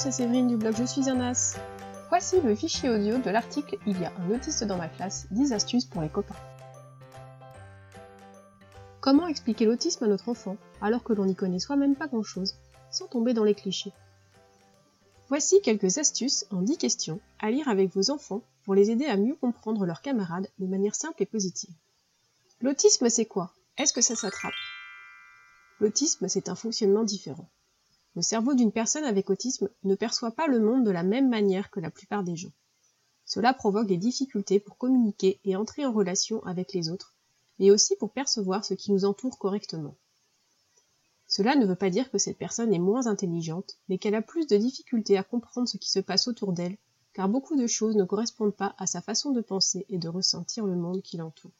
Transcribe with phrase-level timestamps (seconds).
[0.00, 1.58] c'est Séverine du blog Je suis un as.
[2.08, 5.52] Voici le fichier audio de l'article Il y a un autiste dans ma classe, 10
[5.52, 6.40] astuces pour les copains.
[9.02, 12.56] Comment expliquer l'autisme à notre enfant alors que l'on n'y connaît soi-même pas grand-chose,
[12.90, 13.92] sans tomber dans les clichés?
[15.28, 19.18] Voici quelques astuces en 10 questions à lire avec vos enfants pour les aider à
[19.18, 21.74] mieux comprendre leurs camarades de manière simple et positive.
[22.62, 23.52] L'autisme, c'est quoi?
[23.76, 24.54] Est-ce que ça s'attrape?
[25.78, 27.50] L'autisme, c'est un fonctionnement différent.
[28.16, 31.70] Le cerveau d'une personne avec autisme ne perçoit pas le monde de la même manière
[31.70, 32.52] que la plupart des gens.
[33.24, 37.14] Cela provoque des difficultés pour communiquer et entrer en relation avec les autres,
[37.60, 39.94] mais aussi pour percevoir ce qui nous entoure correctement.
[41.28, 44.48] Cela ne veut pas dire que cette personne est moins intelligente, mais qu'elle a plus
[44.48, 46.76] de difficultés à comprendre ce qui se passe autour d'elle,
[47.12, 50.66] car beaucoup de choses ne correspondent pas à sa façon de penser et de ressentir
[50.66, 51.52] le monde qui l'entoure.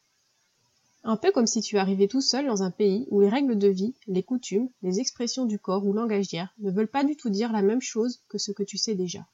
[1.03, 3.67] Un peu comme si tu arrivais tout seul dans un pays où les règles de
[3.67, 7.51] vie, les coutumes, les expressions du corps ou langagières ne veulent pas du tout dire
[7.51, 9.25] la même chose que ce que tu sais déjà.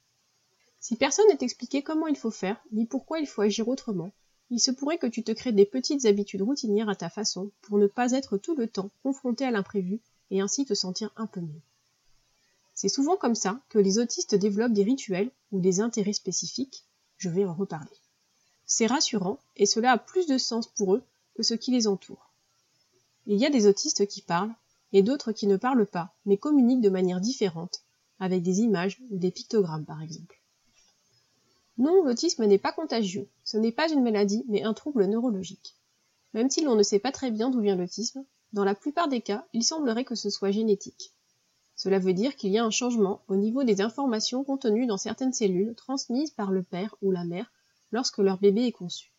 [0.80, 4.14] Si personne ne t'expliquait comment il faut faire, ni pourquoi il faut agir autrement,
[4.50, 7.78] il se pourrait que tu te crées des petites habitudes routinières à ta façon pour
[7.78, 10.00] ne pas être tout le temps confronté à l'imprévu
[10.32, 11.62] et ainsi te sentir un peu mieux.
[12.73, 16.86] C'est souvent comme ça que les autistes développent des rituels ou des intérêts spécifiques,
[17.18, 17.98] je vais en reparler.
[18.66, 21.04] C'est rassurant et cela a plus de sens pour eux
[21.38, 22.34] que ce qui les entoure.
[23.28, 24.56] Il y a des autistes qui parlent
[24.92, 27.84] et d'autres qui ne parlent pas, mais communiquent de manière différente,
[28.20, 30.42] avec des images ou des pictogrammes par exemple.
[31.78, 35.76] Non, l'autisme n'est pas contagieux, ce n'est pas une maladie, mais un trouble neurologique.
[36.34, 39.22] Même si l'on ne sait pas très bien d'où vient l'autisme, dans la plupart des
[39.22, 41.14] cas, il semblerait que ce soit génétique.
[41.76, 45.34] Cela veut dire qu'il y a un changement au niveau des informations contenues dans certaines
[45.34, 47.52] cellules transmises par le père ou la mère
[47.92, 49.12] lorsque leur bébé est conçu.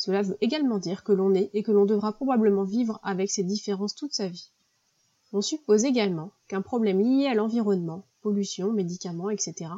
[0.00, 3.42] Cela veut également dire que l'on est et que l'on devra probablement vivre avec ces
[3.42, 4.50] différences toute sa vie.
[5.34, 9.70] On suppose également qu'un problème lié à l'environnement, pollution, médicaments, etc.,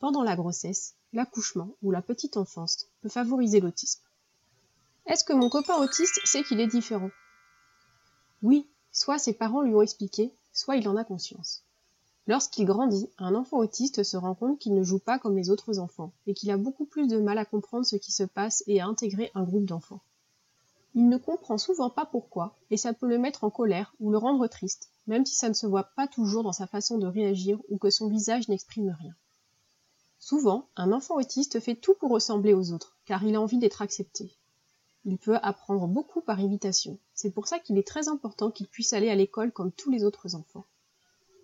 [0.00, 4.02] pendant la grossesse, l'accouchement ou la petite enfance peut favoriser l'autisme.
[5.06, 7.10] Est-ce que mon copain autiste sait qu'il est différent?
[8.42, 11.62] Oui, soit ses parents lui ont expliqué, soit il en a conscience.
[12.28, 15.80] Lorsqu'il grandit, un enfant autiste se rend compte qu'il ne joue pas comme les autres
[15.80, 18.80] enfants, et qu'il a beaucoup plus de mal à comprendre ce qui se passe et
[18.80, 20.00] à intégrer un groupe d'enfants.
[20.94, 24.18] Il ne comprend souvent pas pourquoi, et ça peut le mettre en colère ou le
[24.18, 27.58] rendre triste, même si ça ne se voit pas toujours dans sa façon de réagir
[27.70, 29.14] ou que son visage n'exprime rien.
[30.20, 33.82] Souvent, un enfant autiste fait tout pour ressembler aux autres, car il a envie d'être
[33.82, 34.30] accepté.
[35.04, 38.92] Il peut apprendre beaucoup par imitation, c'est pour ça qu'il est très important qu'il puisse
[38.92, 40.66] aller à l'école comme tous les autres enfants.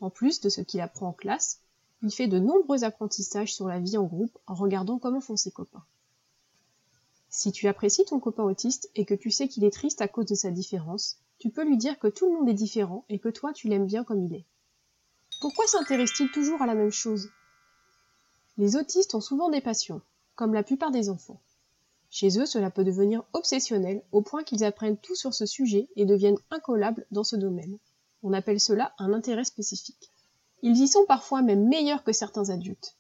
[0.01, 1.61] En plus de ce qu'il apprend en classe,
[2.03, 5.51] il fait de nombreux apprentissages sur la vie en groupe en regardant comment font ses
[5.51, 5.85] copains.
[7.29, 10.27] Si tu apprécies ton copain autiste et que tu sais qu'il est triste à cause
[10.27, 13.29] de sa différence, tu peux lui dire que tout le monde est différent et que
[13.29, 14.45] toi tu l'aimes bien comme il est.
[15.41, 17.31] Pourquoi s'intéresse-t-il toujours à la même chose?
[18.57, 20.01] Les autistes ont souvent des passions,
[20.35, 21.41] comme la plupart des enfants.
[22.11, 26.07] Chez eux, cela peut devenir obsessionnel au point qu'ils apprennent tout sur ce sujet et
[26.07, 27.79] deviennent incollables dans ce domaine.
[28.23, 30.11] On appelle cela un intérêt spécifique.
[30.63, 32.97] Ils y sont parfois même meilleurs que certains adultes.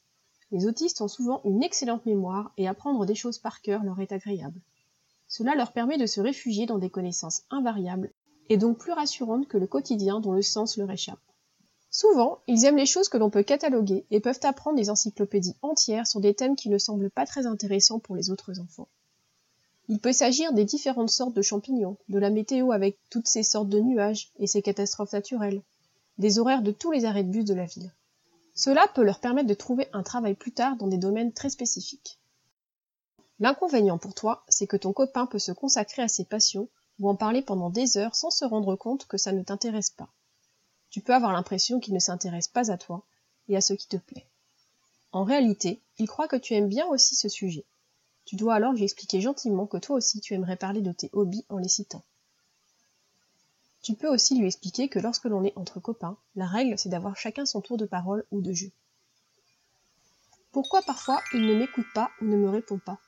[0.50, 4.12] Les autistes ont souvent une excellente mémoire et apprendre des choses par cœur leur est
[4.12, 4.60] agréable.
[5.26, 8.12] Cela leur permet de se réfugier dans des connaissances invariables
[8.48, 11.20] et donc plus rassurantes que le quotidien dont le sens leur échappe.
[11.90, 16.06] Souvent, ils aiment les choses que l'on peut cataloguer et peuvent apprendre des encyclopédies entières
[16.06, 18.88] sur des thèmes qui ne semblent pas très intéressants pour les autres enfants.
[19.90, 23.70] Il peut s'agir des différentes sortes de champignons, de la météo avec toutes ces sortes
[23.70, 25.62] de nuages et ces catastrophes naturelles,
[26.18, 27.90] des horaires de tous les arrêts de bus de la ville.
[28.54, 32.18] Cela peut leur permettre de trouver un travail plus tard dans des domaines très spécifiques.
[33.38, 37.14] L'inconvénient pour toi, c'est que ton copain peut se consacrer à ses passions ou en
[37.14, 40.12] parler pendant des heures sans se rendre compte que ça ne t'intéresse pas.
[40.90, 43.04] Tu peux avoir l'impression qu'il ne s'intéresse pas à toi
[43.48, 44.26] et à ce qui te plaît.
[45.12, 47.64] En réalité, il croit que tu aimes bien aussi ce sujet
[48.28, 51.46] tu dois alors lui expliquer gentiment que toi aussi tu aimerais parler de tes hobbies
[51.48, 52.04] en les citant.
[53.80, 57.16] Tu peux aussi lui expliquer que lorsque l'on est entre copains, la règle c'est d'avoir
[57.16, 58.70] chacun son tour de parole ou de jeu.
[60.52, 62.98] Pourquoi parfois il ne m'écoute pas ou ne me répond pas?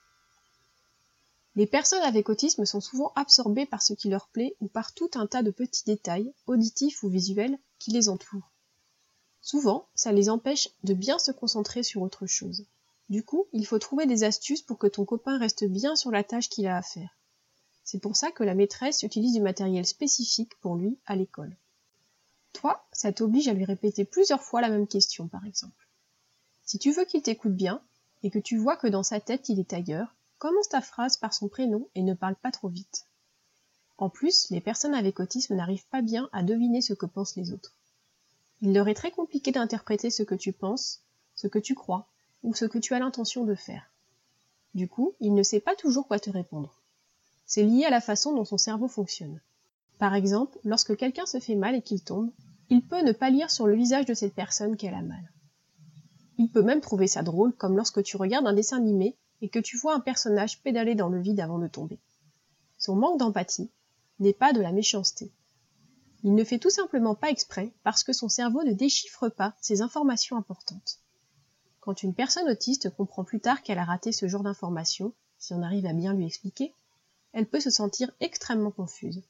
[1.55, 5.11] Les personnes avec autisme sont souvent absorbées par ce qui leur plaît ou par tout
[5.13, 8.49] un tas de petits détails, auditifs ou visuels, qui les entourent.
[9.41, 12.65] Souvent, ça les empêche de bien se concentrer sur autre chose.
[13.11, 16.23] Du coup, il faut trouver des astuces pour que ton copain reste bien sur la
[16.23, 17.17] tâche qu'il a à faire.
[17.83, 21.57] C'est pour ça que la maîtresse utilise du matériel spécifique pour lui à l'école.
[22.53, 25.89] Toi, ça t'oblige à lui répéter plusieurs fois la même question, par exemple.
[26.63, 27.81] Si tu veux qu'il t'écoute bien,
[28.23, 31.33] et que tu vois que dans sa tête il est ailleurs, commence ta phrase par
[31.33, 33.07] son prénom et ne parle pas trop vite.
[33.97, 37.51] En plus, les personnes avec autisme n'arrivent pas bien à deviner ce que pensent les
[37.51, 37.73] autres.
[38.61, 41.01] Il leur est très compliqué d'interpréter ce que tu penses,
[41.35, 42.07] ce que tu crois,
[42.43, 43.91] ou ce que tu as l'intention de faire.
[44.73, 46.81] Du coup, il ne sait pas toujours quoi te répondre.
[47.45, 49.41] C'est lié à la façon dont son cerveau fonctionne.
[49.99, 52.31] Par exemple, lorsque quelqu'un se fait mal et qu'il tombe,
[52.69, 55.31] il peut ne pas lire sur le visage de cette personne qu'elle a mal.
[56.37, 59.59] Il peut même trouver ça drôle, comme lorsque tu regardes un dessin animé et que
[59.59, 61.99] tu vois un personnage pédaler dans le vide avant de tomber.
[62.77, 63.69] Son manque d'empathie
[64.19, 65.31] n'est pas de la méchanceté.
[66.23, 69.81] Il ne fait tout simplement pas exprès parce que son cerveau ne déchiffre pas ces
[69.81, 70.99] informations importantes.
[71.81, 75.63] Quand une personne autiste comprend plus tard qu'elle a raté ce genre d'informations, si on
[75.63, 76.75] arrive à bien lui expliquer,
[77.33, 79.23] elle peut se sentir extrêmement confuse.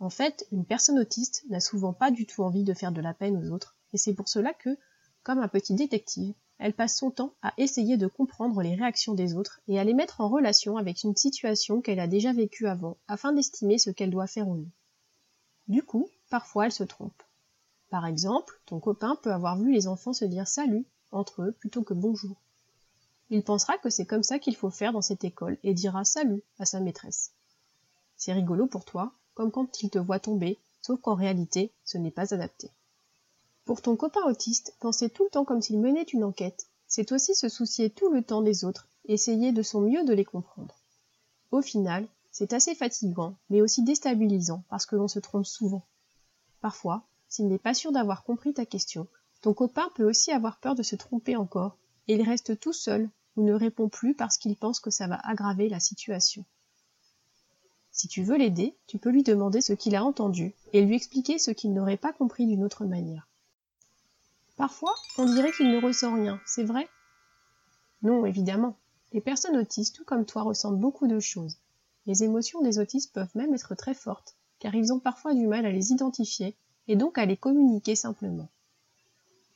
[0.00, 3.12] En fait, une personne autiste n'a souvent pas du tout envie de faire de la
[3.12, 4.78] peine aux autres, et c'est pour cela que,
[5.22, 9.34] comme un petit détective, elle passe son temps à essayer de comprendre les réactions des
[9.34, 12.96] autres et à les mettre en relation avec une situation qu'elle a déjà vécue avant,
[13.08, 14.70] afin d'estimer ce qu'elle doit faire ou non.
[15.66, 17.22] Du coup, parfois elle se trompe.
[17.90, 21.82] Par exemple, ton copain peut avoir vu les enfants se dire salut entre eux plutôt
[21.82, 22.36] que bonjour.
[23.30, 26.42] Il pensera que c'est comme ça qu'il faut faire dans cette école et dira salut
[26.58, 27.32] à sa maîtresse.
[28.16, 32.10] C'est rigolo pour toi, comme quand il te voit tomber, sauf qu'en réalité, ce n'est
[32.10, 32.70] pas adapté.
[33.64, 37.34] Pour ton copain autiste, penser tout le temps comme s'il menait une enquête, c'est aussi
[37.34, 40.74] se soucier tout le temps des autres, essayer de son mieux de les comprendre.
[41.50, 45.84] Au final, c'est assez fatigant, mais aussi déstabilisant parce que l'on se trompe souvent.
[46.60, 49.06] Parfois, s'il n'est pas sûr d'avoir compris ta question,
[49.40, 51.76] ton copain peut aussi avoir peur de se tromper encore,
[52.06, 55.20] et il reste tout seul ou ne répond plus parce qu'il pense que ça va
[55.24, 56.44] aggraver la situation.
[57.92, 61.38] Si tu veux l'aider, tu peux lui demander ce qu'il a entendu et lui expliquer
[61.38, 63.28] ce qu'il n'aurait pas compris d'une autre manière.
[64.56, 66.88] Parfois, on dirait qu'il ne ressent rien, c'est vrai?
[68.02, 68.76] Non, évidemment.
[69.12, 71.58] Les personnes autistes, tout comme toi, ressentent beaucoup de choses.
[72.06, 75.64] Les émotions des autistes peuvent même être très fortes, car ils ont parfois du mal
[75.64, 76.56] à les identifier
[76.88, 78.48] et donc à les communiquer simplement.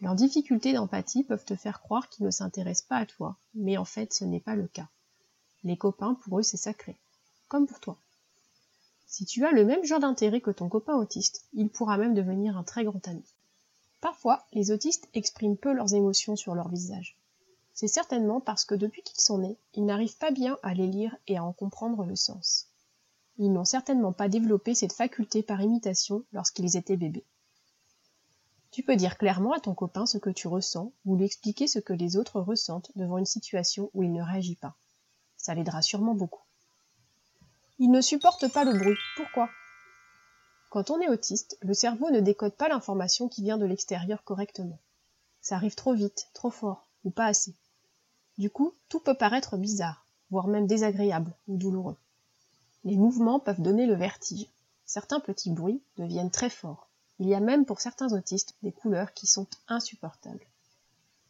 [0.02, 3.84] Leurs difficultés d'empathie peuvent te faire croire qu'ils ne s'intéressent pas à toi, mais en
[3.84, 4.88] fait ce n'est pas le cas.
[5.62, 6.96] Les copains, pour eux, c'est sacré,
[7.46, 7.96] comme pour toi.
[9.06, 12.56] Si tu as le même genre d'intérêt que ton copain autiste, il pourra même devenir
[12.56, 13.22] un très grand ami.
[14.00, 17.16] Parfois, les autistes expriment peu leurs émotions sur leur visage.
[17.72, 21.16] C'est certainement parce que depuis qu'ils sont nés, ils n'arrivent pas bien à les lire
[21.28, 22.66] et à en comprendre le sens.
[23.38, 27.24] Ils n'ont certainement pas développé cette faculté par imitation lorsqu'ils étaient bébés.
[28.72, 31.78] Tu peux dire clairement à ton copain ce que tu ressens ou lui expliquer ce
[31.78, 34.74] que les autres ressentent devant une situation où il ne réagit pas.
[35.36, 36.40] Ça l'aidera sûrement beaucoup.
[37.78, 38.96] Il ne supporte pas le bruit.
[39.14, 39.50] Pourquoi?
[40.70, 44.78] Quand on est autiste, le cerveau ne décode pas l'information qui vient de l'extérieur correctement.
[45.42, 47.54] Ça arrive trop vite, trop fort, ou pas assez.
[48.38, 51.98] Du coup, tout peut paraître bizarre, voire même désagréable ou douloureux.
[52.84, 54.46] Les mouvements peuvent donner le vertige.
[54.86, 56.88] Certains petits bruits deviennent très forts.
[57.22, 60.44] Il y a même pour certains autistes des couleurs qui sont insupportables.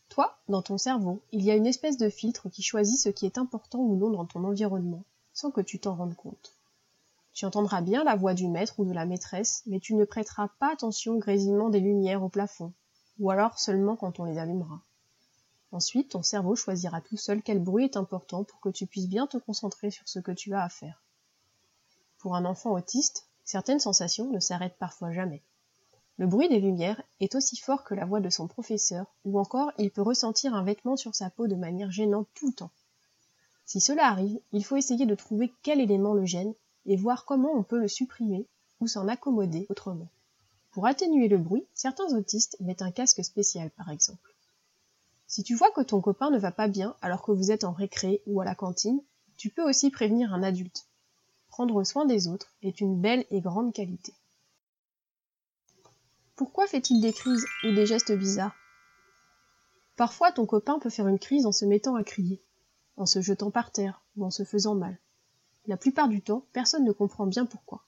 [0.08, 3.26] Toi, dans ton cerveau, il y a une espèce de filtre qui choisit ce qui
[3.26, 5.04] est important ou non dans ton environnement,
[5.34, 6.54] sans que tu t'en rendes compte.
[7.34, 10.48] Tu entendras bien la voix du maître ou de la maîtresse, mais tu ne prêteras
[10.58, 12.72] pas attention au grésillement des lumières au plafond,
[13.18, 14.80] ou alors seulement quand on les allumera.
[15.72, 19.26] Ensuite, ton cerveau choisira tout seul quel bruit est important pour que tu puisses bien
[19.26, 21.02] te concentrer sur ce que tu as à faire.
[22.16, 25.42] Pour un enfant autiste, certaines sensations ne s'arrêtent parfois jamais.
[26.18, 29.72] Le bruit des lumières est aussi fort que la voix de son professeur, ou encore
[29.78, 32.70] il peut ressentir un vêtement sur sa peau de manière gênante tout le temps.
[33.64, 36.54] Si cela arrive, il faut essayer de trouver quel élément le gêne
[36.86, 38.46] et voir comment on peut le supprimer
[38.80, 40.08] ou s'en accommoder autrement.
[40.72, 44.34] Pour atténuer le bruit, certains autistes mettent un casque spécial par exemple.
[45.26, 47.72] Si tu vois que ton copain ne va pas bien alors que vous êtes en
[47.72, 49.00] récré ou à la cantine,
[49.38, 50.86] tu peux aussi prévenir un adulte.
[51.48, 54.12] Prendre soin des autres est une belle et grande qualité.
[56.34, 58.56] Pourquoi fait-il des crises ou des gestes bizarres?
[59.96, 62.42] Parfois ton copain peut faire une crise en se mettant à crier,
[62.96, 64.98] en se jetant par terre ou en se faisant mal.
[65.66, 67.84] La plupart du temps, personne ne comprend bien pourquoi.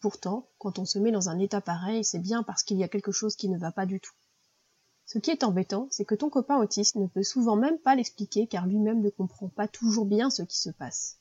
[0.00, 2.88] Pourtant, quand on se met dans un état pareil, c'est bien parce qu'il y a
[2.88, 4.14] quelque chose qui ne va pas du tout.
[5.04, 8.46] Ce qui est embêtant, c'est que ton copain autiste ne peut souvent même pas l'expliquer
[8.46, 11.18] car lui-même ne comprend pas toujours bien ce qui se passe.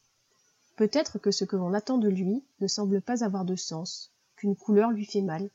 [0.77, 4.55] Peut-être que ce que l'on attend de lui ne semble pas avoir de sens, qu'une
[4.55, 5.51] couleur lui fait mal,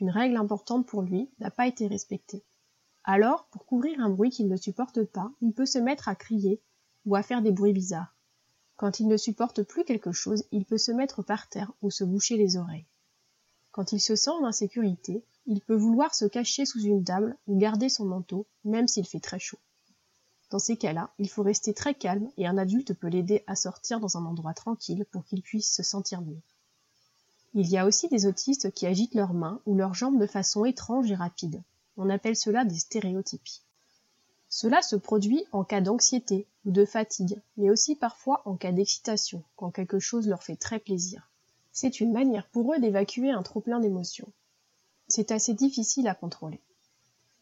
[0.00, 2.42] une règle importante pour lui n'a pas été respectée.
[3.04, 6.60] Alors, pour couvrir un bruit qu'il ne supporte pas, il peut se mettre à crier
[7.06, 8.14] ou à faire des bruits bizarres.
[8.76, 12.04] Quand il ne supporte plus quelque chose, il peut se mettre par terre ou se
[12.04, 12.86] boucher les oreilles.
[13.72, 17.58] Quand il se sent en insécurité, il peut vouloir se cacher sous une table ou
[17.58, 19.58] garder son manteau, même s'il fait très chaud.
[20.50, 24.00] Dans ces cas-là, il faut rester très calme et un adulte peut l'aider à sortir
[24.00, 26.40] dans un endroit tranquille pour qu'il puisse se sentir mieux.
[27.52, 30.64] Il y a aussi des autistes qui agitent leurs mains ou leurs jambes de façon
[30.64, 31.62] étrange et rapide.
[31.96, 33.62] On appelle cela des stéréotypies.
[34.48, 39.42] Cela se produit en cas d'anxiété ou de fatigue, mais aussi parfois en cas d'excitation,
[39.56, 41.28] quand quelque chose leur fait très plaisir.
[41.72, 44.32] C'est une manière pour eux d'évacuer un trop-plein d'émotions.
[45.08, 46.60] C'est assez difficile à contrôler.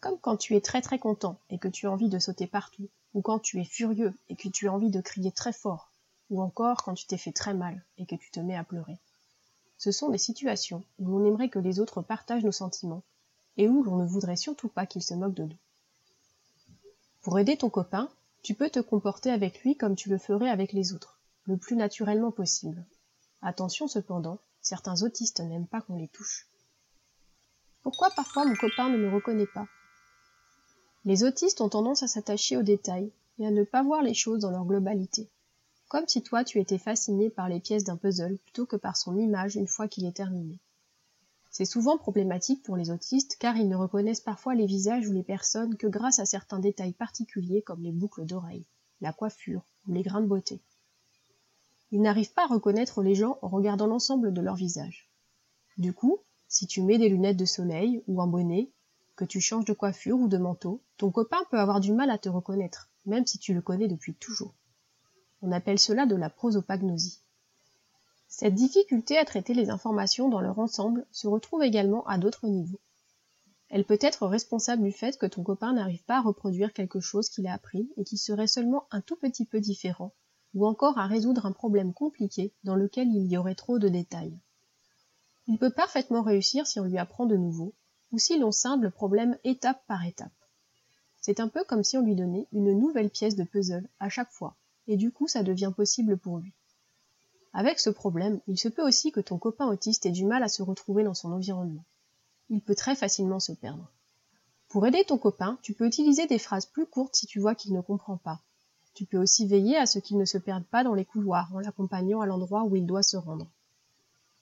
[0.00, 2.88] Comme quand tu es très très content et que tu as envie de sauter partout,
[3.12, 5.90] ou quand tu es furieux et que tu as envie de crier très fort,
[6.30, 8.98] ou encore quand tu t'es fait très mal et que tu te mets à pleurer.
[9.78, 13.04] Ce sont des situations où l'on aimerait que les autres partagent nos sentiments
[13.56, 15.56] et où l'on ne voudrait surtout pas qu'ils se moquent de nous.
[17.23, 18.08] Pour aider ton copain,
[18.42, 21.76] tu peux te comporter avec lui comme tu le ferais avec les autres, le plus
[21.76, 22.85] naturellement possible.
[23.40, 26.49] Attention cependant, certains autistes n'aiment pas qu'on les touche.
[27.82, 29.66] Pourquoi parfois mon copain ne me reconnaît pas?
[31.04, 34.40] Les autistes ont tendance à s'attacher aux détails et à ne pas voir les choses
[34.40, 35.28] dans leur globalité
[35.88, 39.18] comme si toi tu étais fasciné par les pièces d'un puzzle plutôt que par son
[39.18, 40.59] image une fois qu'il est terminé.
[41.50, 45.23] C'est souvent problématique pour les autistes car ils ne reconnaissent parfois les visages ou les
[45.23, 48.66] personnes que grâce à certains détails particuliers comme les boucles d'oreilles,
[49.00, 50.61] la coiffure ou les grains de beauté.
[51.90, 55.09] Ils n'arrivent pas à reconnaître les gens en regardant l'ensemble de leur visage.
[55.78, 56.18] Du coup,
[56.49, 58.71] si tu mets des lunettes de soleil ou un bonnet,
[59.16, 62.18] que tu changes de coiffure ou de manteau, ton copain peut avoir du mal à
[62.18, 64.54] te reconnaître, même si tu le connais depuis toujours.
[65.40, 67.21] On appelle cela de la prosopagnosie.
[68.26, 72.80] Cette difficulté à traiter les informations dans leur ensemble se retrouve également à d'autres niveaux.
[73.71, 77.28] Elle peut être responsable du fait que ton copain n'arrive pas à reproduire quelque chose
[77.28, 80.12] qu'il a appris et qui serait seulement un tout petit peu différent,
[80.54, 84.38] ou encore à résoudre un problème compliqué dans lequel il y aurait trop de détails.
[85.47, 87.75] Il peut parfaitement réussir si on lui apprend de nouveau,
[88.11, 90.33] ou si l'on scinde le problème étape par étape.
[91.21, 94.30] C'est un peu comme si on lui donnait une nouvelle pièce de puzzle à chaque
[94.30, 94.57] fois,
[94.88, 96.52] et du coup ça devient possible pour lui.
[97.52, 100.49] Avec ce problème, il se peut aussi que ton copain autiste ait du mal à
[100.49, 101.85] se retrouver dans son environnement.
[102.50, 103.90] Il peut très facilement se perdre.
[104.68, 107.73] Pour aider ton copain, tu peux utiliser des phrases plus courtes si tu vois qu'il
[107.73, 108.40] ne comprend pas.
[108.95, 111.61] Tu peux aussi veiller à ce qu'il ne se perde pas dans les couloirs en
[111.61, 113.47] l'accompagnant à l'endroit où il doit se rendre.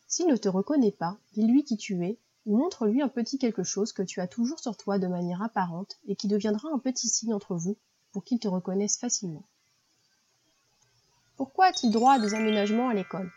[0.08, 3.92] S'il ne te reconnaît pas, dis-lui qui tu es ou montre-lui un petit quelque chose
[3.92, 7.34] que tu as toujours sur toi de manière apparente et qui deviendra un petit signe
[7.34, 7.76] entre vous
[8.12, 9.44] pour qu'il te reconnaisse facilement.
[11.36, 13.30] Pourquoi a-t-il droit à des aménagements à l'école?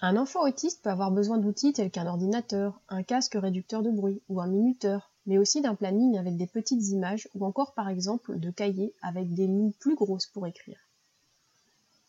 [0.00, 4.20] Un enfant autiste peut avoir besoin d'outils tels qu'un ordinateur, un casque réducteur de bruit
[4.28, 8.38] ou un minuteur, mais aussi d'un planning avec des petites images ou encore par exemple
[8.38, 10.78] de cahiers avec des lignes plus grosses pour écrire.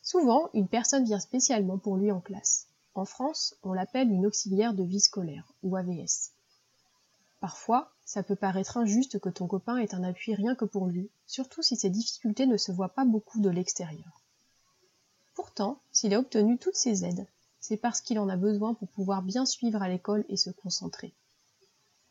[0.02, 2.68] Souvent, une personne vient spécialement pour lui en classe.
[2.96, 6.32] En France, on l'appelle une auxiliaire de vie scolaire ou AVS.
[7.40, 11.10] Parfois, ça peut paraître injuste que ton copain ait un appui rien que pour lui,
[11.28, 14.19] surtout si ses difficultés ne se voient pas beaucoup de l'extérieur.
[15.42, 17.26] Pourtant, s'il a obtenu toutes ces aides,
[17.62, 21.14] c'est parce qu'il en a besoin pour pouvoir bien suivre à l'école et se concentrer.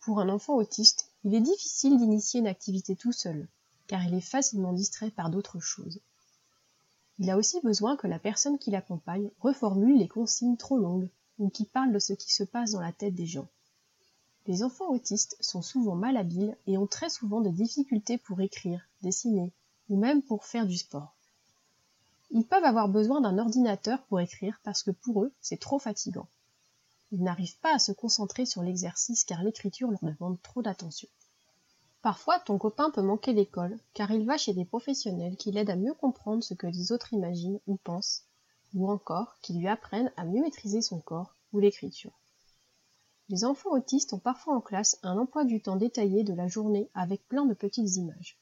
[0.01, 3.47] Pour un enfant autiste, il est difficile d'initier une activité tout seul,
[3.87, 6.01] car il est facilement distrait par d'autres choses.
[7.19, 11.51] Il a aussi besoin que la personne qui l'accompagne reformule les consignes trop longues ou
[11.51, 13.49] qui parle de ce qui se passe dans la tête des gens.
[14.47, 19.53] Les enfants autistes sont souvent malhabiles et ont très souvent des difficultés pour écrire, dessiner
[19.91, 21.18] ou même pour faire du sport.
[22.31, 26.29] Ils peuvent avoir besoin d'un ordinateur pour écrire parce que pour eux, c'est trop fatigant.
[27.11, 31.09] Ils n'arrivent pas à se concentrer sur l'exercice car l'écriture leur demande trop d'attention.
[32.03, 35.77] Parfois, ton copain peut manquer l'école car il va chez des professionnels qui l'aident à
[35.77, 38.25] mieux comprendre ce que les autres imaginent ou pensent,
[38.75, 42.13] ou encore qui lui apprennent à mieux maîtriser son corps ou l'écriture.
[43.31, 46.89] Les enfants autistes ont parfois en classe un emploi du temps détaillé de la journée
[46.95, 48.39] avec plein de petites images.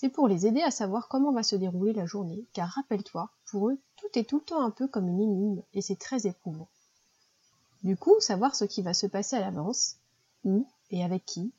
[0.00, 3.68] C'est pour les aider à savoir comment va se dérouler la journée, car rappelle-toi, pour
[3.68, 6.68] eux, tout est tout le temps un peu comme une énigme, et c'est très éprouvant.
[7.82, 9.96] Du coup, savoir ce qui va se passer à l'avance,
[10.44, 11.50] où et avec qui,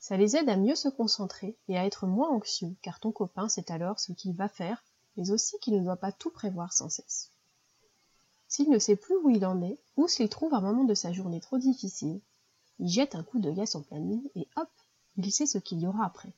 [0.00, 3.50] ça les aide à mieux se concentrer et à être moins anxieux, car ton copain
[3.50, 4.82] sait alors ce qu'il va faire,
[5.18, 7.32] mais aussi qu'il ne doit pas tout prévoir sans cesse.
[8.48, 11.12] S'il ne sait plus où il en est, ou s'il trouve un moment de sa
[11.12, 12.22] journée trop difficile,
[12.78, 14.70] il jette un coup d'œil à son planning et hop,
[15.18, 16.32] il sait ce qu'il y aura après.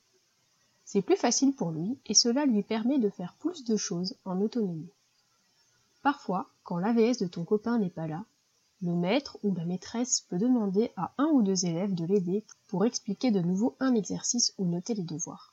[0.87, 4.40] C'est plus facile pour lui et cela lui permet de faire plus de choses en
[4.40, 4.88] autonomie.
[6.02, 8.25] Parfois, quand l'AVS de ton copain n'est pas là,
[8.83, 12.85] le maître ou la maîtresse peut demander à un ou deux élèves de l'aider pour
[12.85, 15.52] expliquer de nouveau un exercice ou noter les devoirs.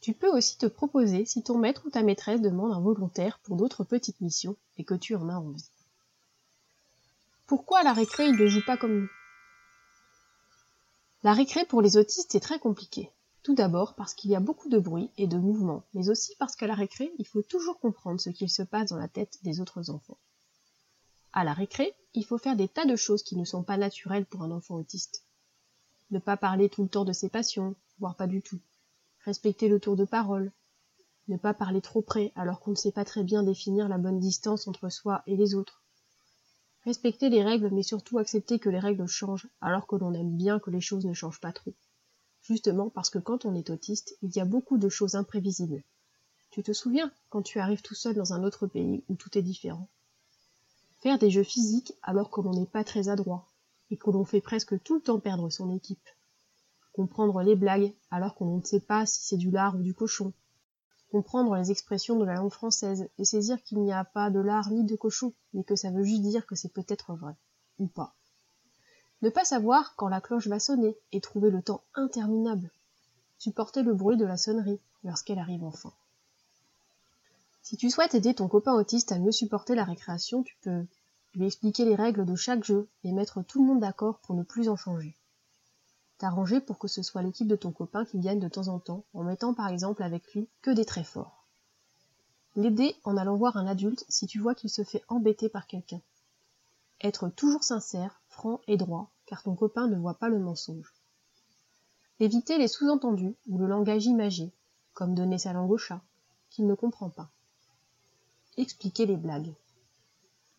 [0.00, 3.56] Tu peux aussi te proposer si ton maître ou ta maîtresse demande un volontaire pour
[3.56, 5.70] d'autres petites missions et que tu en as envie.
[7.46, 9.10] Pourquoi la récré il ne joue pas comme nous?
[11.22, 13.10] La récré pour les autistes est très compliquée.
[13.44, 16.56] Tout d'abord parce qu'il y a beaucoup de bruit et de mouvement, mais aussi parce
[16.56, 19.60] qu'à la récré, il faut toujours comprendre ce qu'il se passe dans la tête des
[19.60, 20.16] autres enfants.
[21.34, 24.24] À la récré, il faut faire des tas de choses qui ne sont pas naturelles
[24.24, 25.26] pour un enfant autiste.
[26.10, 28.60] Ne pas parler tout le temps de ses passions, voire pas du tout.
[29.26, 30.50] Respecter le tour de parole.
[31.28, 34.20] Ne pas parler trop près alors qu'on ne sait pas très bien définir la bonne
[34.20, 35.82] distance entre soi et les autres.
[36.86, 40.58] Respecter les règles, mais surtout accepter que les règles changent, alors que l'on aime bien
[40.58, 41.74] que les choses ne changent pas trop.
[42.44, 45.82] Justement parce que quand on est autiste, il y a beaucoup de choses imprévisibles.
[46.50, 49.42] Tu te souviens quand tu arrives tout seul dans un autre pays où tout est
[49.42, 49.88] différent?
[51.00, 53.48] Faire des jeux physiques alors que l'on n'est pas très adroit,
[53.90, 56.08] et que l'on fait presque tout le temps perdre son équipe.
[56.92, 60.32] Comprendre les blagues alors qu'on ne sait pas si c'est du lard ou du cochon,
[61.10, 64.70] comprendre les expressions de la langue française et saisir qu'il n'y a pas de lard
[64.70, 67.34] ni de cochon, mais que ça veut juste dire que c'est peut-être vrai,
[67.78, 68.14] ou pas.
[69.24, 72.70] Ne pas savoir quand la cloche va sonner et trouver le temps interminable.
[73.38, 75.94] Supporter le bruit de la sonnerie lorsqu'elle arrive enfin.
[77.62, 80.84] Si tu souhaites aider ton copain autiste à mieux supporter la récréation, tu peux
[81.34, 84.42] lui expliquer les règles de chaque jeu et mettre tout le monde d'accord pour ne
[84.42, 85.16] plus en changer
[86.18, 89.04] t'arranger pour que ce soit l'équipe de ton copain qui vienne de temps en temps,
[89.14, 91.46] en mettant par exemple avec lui que des traits forts.
[92.56, 96.00] L'aider en allant voir un adulte si tu vois qu'il se fait embêter par quelqu'un.
[97.02, 99.10] Être toujours sincère, franc et droit,
[99.42, 100.94] ton copain ne voit pas le mensonge.
[102.20, 104.52] Éviter les sous-entendus ou le langage imagé,
[104.92, 106.00] comme donner sa langue au chat,
[106.50, 107.30] qu'il ne comprend pas.
[108.56, 109.52] Expliquer les blagues.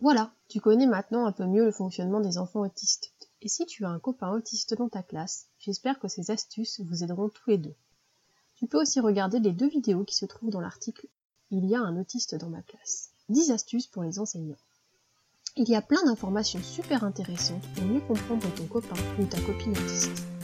[0.02, 3.14] Voilà, tu connais maintenant un peu mieux le fonctionnement des enfants autistes.
[3.42, 7.04] Et si tu as un copain autiste dans ta classe, j'espère que ces astuces vous
[7.04, 7.76] aideront tous les deux.
[8.56, 11.08] Tu peux aussi regarder les deux vidéos qui se trouvent dans l'article
[11.52, 13.12] Il y a un autiste dans ma classe.
[13.30, 14.58] 10 astuces pour les enseignants.
[15.58, 19.72] Il y a plein d'informations super intéressantes pour mieux comprendre ton copain ou ta copine
[19.72, 20.35] autiste.